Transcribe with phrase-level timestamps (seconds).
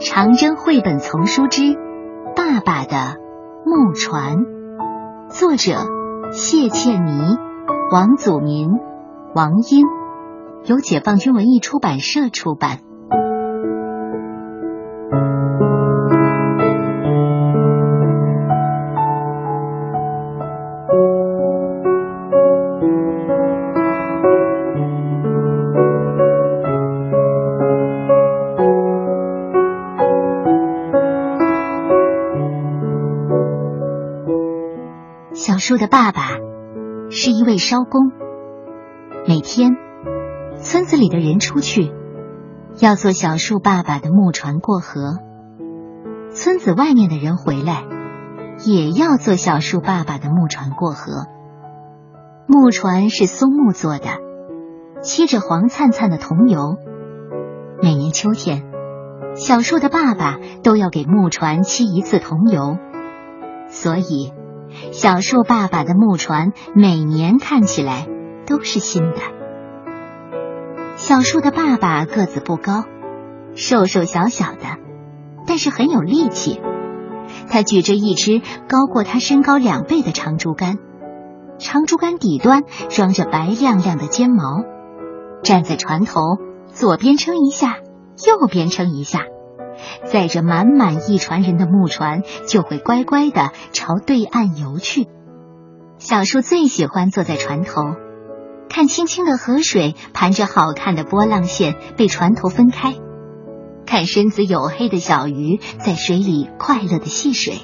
[0.00, 1.62] 长征绘本丛书之
[2.36, 3.16] 《爸爸的
[3.64, 4.36] 木船》，
[5.28, 5.72] 作者
[6.32, 7.36] 谢倩妮、
[7.90, 8.70] 王祖民、
[9.34, 9.84] 王英，
[10.66, 12.78] 由解放军文艺出版社出版。
[35.68, 36.28] 树的爸爸
[37.10, 38.12] 是一位艄工，
[39.26, 39.72] 每天
[40.60, 41.92] 村子里的人出去
[42.78, 45.16] 要坐小树爸爸的木船过河，
[46.30, 47.82] 村子外面的人回来
[48.64, 51.26] 也要坐小树爸爸的木船过河。
[52.46, 54.06] 木船是松木做的，
[55.02, 56.76] 漆着黄灿灿的桐油。
[57.82, 58.62] 每年秋天，
[59.34, 62.78] 小树的爸爸都要给木船漆一次桐油，
[63.66, 64.32] 所以。
[64.92, 68.06] 小树爸爸的木船每年看起来
[68.46, 69.18] 都是新的。
[70.96, 72.84] 小树的爸爸个子不高，
[73.54, 74.78] 瘦瘦小小的，
[75.46, 76.60] 但是很有力气。
[77.48, 80.78] 他举着一只高过他身高两倍的长竹竿，
[81.58, 84.64] 长竹竿底端装着白亮亮的尖毛，
[85.42, 86.20] 站在船头，
[86.68, 87.76] 左边撑一下，
[88.26, 89.20] 右边撑一下。
[90.04, 95.08] 载着满满一船人的木船就会乖乖的朝对岸游去。
[95.98, 97.82] 小树最喜欢坐在船头，
[98.68, 102.94] 看清清的河水盘着好看的波浪线被船头分开，
[103.86, 107.60] 看身子黝黑的小鱼在水里快乐的戏水，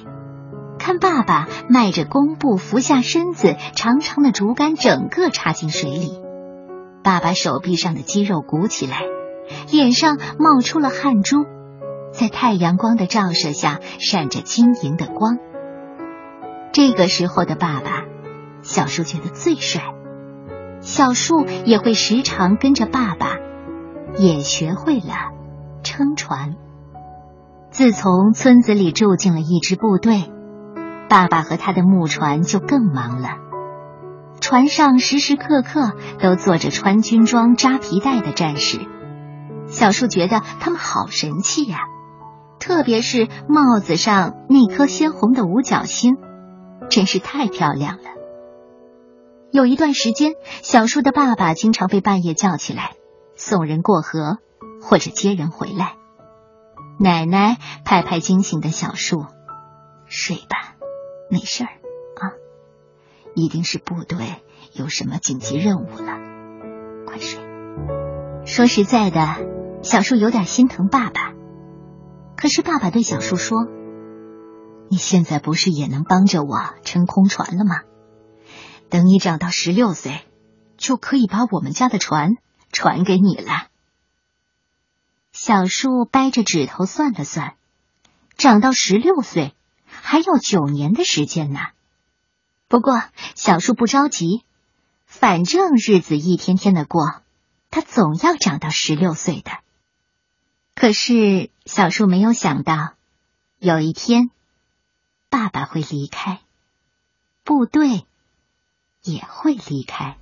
[0.78, 6.18] 看爸爸迈着弓步俯下身子，长长的竹竿整个插进水里，
[7.04, 9.02] 爸爸手臂上的肌肉鼓起来，
[9.70, 11.44] 脸上冒出了汗珠。
[12.12, 15.38] 在太阳光的照射下，闪着晶莹的光。
[16.72, 18.04] 这个时候的爸爸，
[18.62, 19.82] 小树觉得最帅。
[20.80, 23.36] 小树也会时常跟着爸爸，
[24.18, 25.32] 也学会了
[25.82, 26.56] 撑船。
[27.70, 30.30] 自从村子里住进了一支部队，
[31.08, 33.36] 爸爸和他的木船就更忙了。
[34.40, 38.78] 船上时时刻刻都坐着穿军装、扎皮带的战士。
[39.66, 41.78] 小树觉得他们好神气呀。
[42.62, 46.16] 特别是帽子上那颗鲜红的五角星，
[46.88, 48.04] 真是太漂亮了。
[49.50, 52.92] 有一段时间，小树的爸爸经常被半夜叫起来
[53.34, 54.38] 送人过河，
[54.80, 55.96] 或者接人回来。
[57.00, 59.26] 奶奶拍拍惊醒的小树
[60.06, 60.76] ：“睡吧，
[61.28, 61.70] 没事儿
[62.20, 62.30] 啊，
[63.34, 64.18] 一定是部队
[64.72, 66.16] 有什么紧急任务了，
[67.08, 67.40] 快睡。”
[68.46, 69.36] 说实在的，
[69.82, 71.32] 小树有点心疼爸爸。
[72.42, 73.68] 可是爸爸对小树说
[74.90, 77.82] ：“你现在不是也能帮着我撑空船了吗？
[78.90, 80.26] 等你长到十六岁，
[80.76, 82.32] 就可以把我们家的船
[82.72, 83.68] 传给你了。”
[85.30, 87.54] 小树掰着指头算了算，
[88.36, 89.54] 长到十六岁
[89.86, 91.60] 还要九年的时间呢。
[92.66, 93.04] 不过
[93.36, 94.42] 小树不着急，
[95.06, 97.22] 反正日子一天天的过，
[97.70, 99.52] 他总要长到十六岁的。
[100.74, 102.94] 可是小树没有想到，
[103.58, 104.30] 有一天，
[105.30, 106.40] 爸爸会离开，
[107.44, 108.04] 部队
[109.02, 110.16] 也会离开。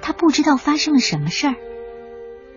[0.00, 1.73] 他不知道发生了什么事儿。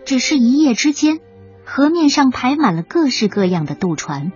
[0.07, 1.19] 只是一夜之间，
[1.65, 4.31] 河面上排满了各式各样的渡船。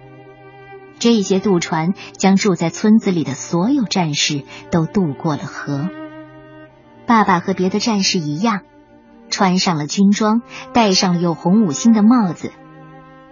[0.99, 5.87] 这些渡船将住在村子里的所有战士都渡过了河。
[7.07, 8.63] 爸爸和别的战士一样，
[9.29, 10.41] 穿上了军装，
[10.73, 12.51] 戴上了有红五星的帽子。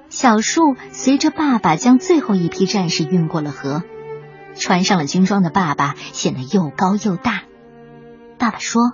[0.08, 3.84] 小树随着爸爸将最后一批战士运过了河。
[4.56, 7.42] 穿上了军装的爸爸显得又高又大。
[8.38, 8.94] 爸爸说：“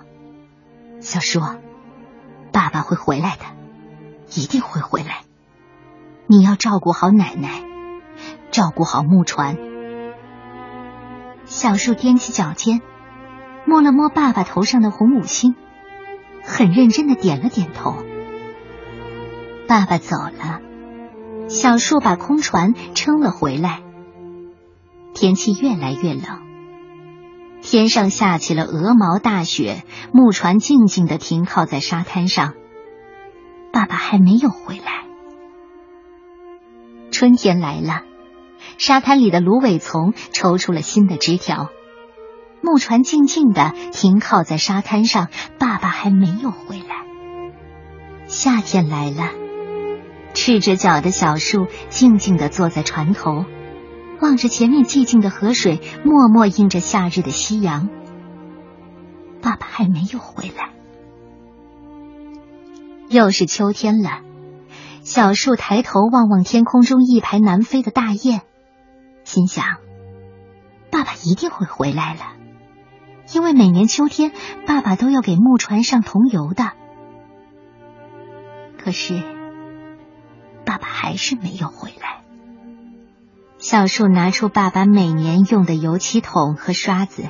[0.98, 1.40] 小树。”
[2.56, 3.44] 爸爸会回来的，
[4.34, 5.24] 一定会回来。
[6.26, 7.62] 你要照顾好奶奶，
[8.50, 9.58] 照顾好木船。
[11.44, 12.80] 小树踮起脚尖，
[13.66, 15.54] 摸了摸爸爸头上的红五星，
[16.42, 17.94] 很认真的点了点头。
[19.68, 20.62] 爸爸走了，
[21.48, 23.82] 小树把空船撑了回来。
[25.12, 26.45] 天气越来越冷，
[27.62, 29.82] 天上下起了鹅毛大雪，
[30.12, 32.54] 木船静静的停靠在沙滩上。
[33.72, 35.04] 爸爸还没有回来。
[37.10, 38.02] 春天来了，
[38.78, 41.68] 沙滩里的芦苇丛抽出了新的枝条。
[42.62, 47.04] 木船静静的停靠在沙滩上，爸爸还没有回来。
[48.26, 49.30] 夏天来了，
[50.34, 53.44] 赤着脚的小树静静的坐在船头。
[54.20, 57.88] 望着前面寂静的河水，默默映着夏日的夕阳。
[59.42, 60.70] 爸爸还没有回来。
[63.08, 64.22] 又是秋天了，
[65.02, 68.40] 小树抬头望望天空中一排南飞的大雁，
[69.24, 69.64] 心想：
[70.90, 72.20] 爸爸一定会回来了，
[73.32, 74.32] 因为每年秋天，
[74.66, 76.72] 爸爸都要给木船上桐油的。
[78.78, 79.22] 可是，
[80.64, 82.15] 爸爸还是没有回来。
[83.58, 87.24] 小树拿出爸爸每年用的油漆桶和刷子，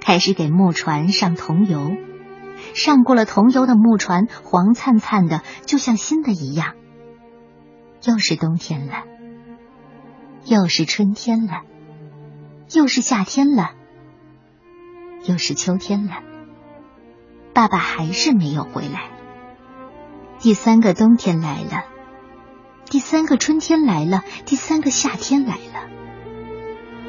[0.00, 1.92] 开始给木船上桐油。
[2.74, 6.74] 上过了桐油的木船黄灿灿的，就像新的一样。
[8.04, 9.04] 又是冬天了，
[10.44, 11.62] 又是春天了，
[12.72, 13.70] 又是夏天了，
[15.24, 16.14] 又是秋天了。
[17.54, 19.10] 爸爸还是没有回来。
[20.38, 21.84] 第三个冬天来了。
[22.92, 25.88] 第三个春天来了，第三个夏天来了，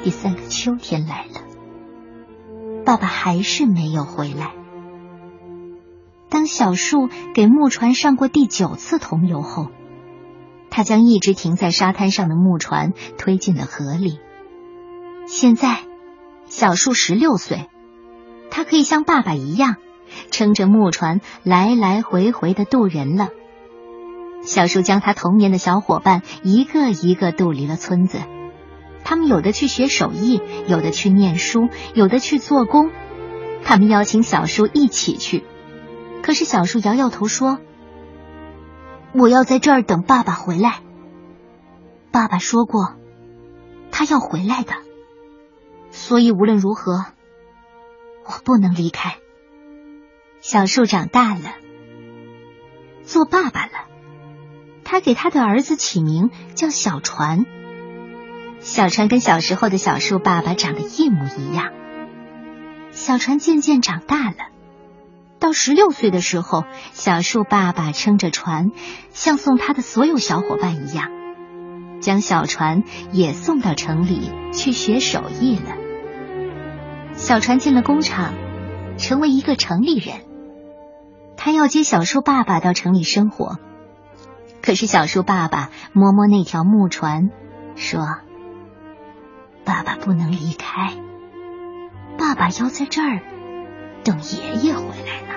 [0.02, 1.42] 第三个秋天来了，
[2.86, 4.54] 爸爸还是没有回来。
[6.30, 9.68] 当小树给木船上过第九次桐油后，
[10.70, 14.20] 他将一直停在沙滩上的木船推进了河里。
[15.28, 15.80] 现在，
[16.46, 17.70] 小树十六岁，
[18.50, 19.76] 他可以像爸爸一样，
[20.32, 23.32] 撑着木船来来回回的渡人了。
[24.46, 28.20] 小树将他童年的小伙伴一个一个渡离了村子，
[29.04, 32.92] 他们有的去学手艺，有的去念书，有的去做工。
[33.64, 35.46] 他们邀请小树一起去，
[36.22, 37.60] 可是小树摇摇头说
[39.16, 40.82] ：“我要在这儿等爸爸回来。
[42.12, 42.96] 爸爸说过，
[43.92, 44.74] 他要回来的，
[45.92, 47.06] 所以无论如何，
[48.26, 49.16] 我不能离开。”
[50.42, 51.56] 小树长大了，
[53.04, 53.72] 做爸爸了。
[54.94, 57.48] 他给他的儿子起名叫小船。
[58.60, 61.72] 小船跟小时候的小树爸爸长得一模一样。
[62.92, 64.36] 小船渐渐长大了，
[65.40, 68.70] 到十六岁的时候，小树爸爸撑着船，
[69.10, 71.10] 像送他的所有小伙伴一样，
[72.00, 75.72] 将小船也送到城里去学手艺了。
[77.14, 78.36] 小船进了工厂，
[79.00, 80.18] 成为一个城里人。
[81.36, 83.58] 他要接小树爸爸到城里生活。
[84.64, 87.30] 可是小树爸爸摸摸那条木船，
[87.76, 88.00] 说
[89.66, 90.94] ：“爸爸不能离开，
[92.18, 93.20] 爸爸要在这儿
[94.06, 95.34] 等爷爷回来呢。”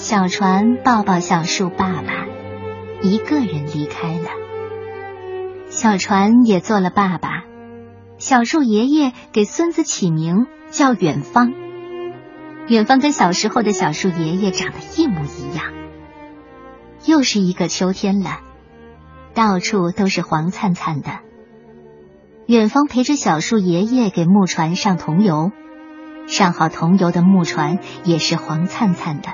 [0.00, 2.26] 小船抱抱小树爸爸，
[3.02, 4.30] 一个人离开了。
[5.68, 7.44] 小船也做了爸爸，
[8.16, 11.52] 小树爷爷给孙子起名叫远方。
[12.66, 15.66] 远方跟小时候的小树爷爷长得一模一样。
[17.06, 18.40] 又是一个秋天了，
[19.34, 21.20] 到处都是黄灿灿的。
[22.46, 25.52] 远方陪着小树爷爷给木船上桐油，
[26.26, 29.28] 上好桐油的木船也是黄灿灿的，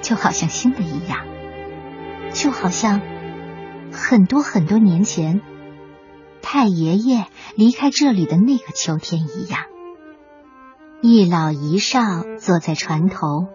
[0.00, 1.26] 就好像新的一样，
[2.32, 3.00] 就好像
[3.92, 5.42] 很多很多年前
[6.40, 9.64] 太爷爷离开这里的那个秋天一样。
[11.00, 12.00] 一老一少
[12.38, 13.46] 坐在船头，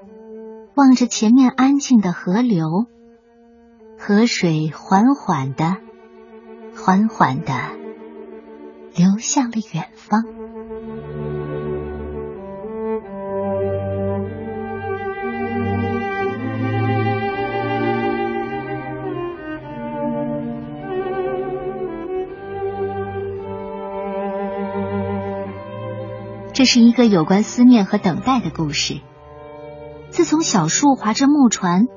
[0.76, 2.86] 望着前面安静的河流。
[4.06, 5.78] 河水缓缓的、
[6.76, 7.54] 缓缓的
[8.94, 10.26] 流向了远方。
[26.52, 29.00] 这是一个有关思念和等待的故事。
[30.10, 31.88] 自从小树划着木船。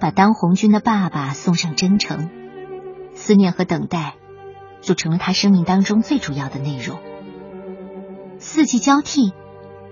[0.00, 2.30] 把当红军的爸爸送上征程，
[3.14, 4.14] 思念和等待
[4.80, 6.98] 就成了他生命当中最主要的内容。
[8.38, 9.32] 四季交替，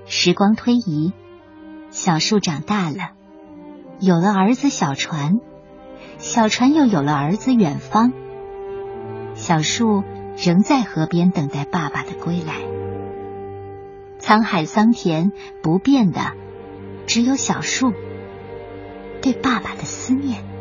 [0.07, 1.13] 时光推移，
[1.91, 3.11] 小树长大了，
[3.99, 5.41] 有了儿子小船，
[6.19, 8.13] 小船又有了儿子远方。
[9.35, 10.05] 小树
[10.37, 12.55] 仍在河边等待爸爸的归来。
[14.21, 15.33] 沧海桑田，
[15.63, 16.33] 不变的
[17.07, 17.93] 只有小树。
[19.27, 20.56] 对爸爸的思念。